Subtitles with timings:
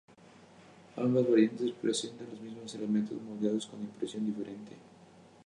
[0.95, 4.71] Ambas variantes presentaban los mismos elementos moldeados con impresión diferente.